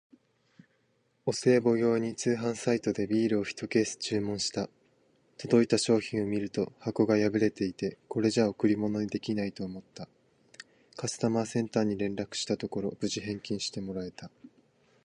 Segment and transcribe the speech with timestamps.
[1.27, 4.67] お歳暮用に通販サイトでビールをひとケース注文した。
[5.37, 10.09] 届いた商品を見ると箱が破れていて、これじゃ贈り物にできないと思った。
[10.95, 14.31] カスタマーセンターに連絡したところ、無事返金してもらえた！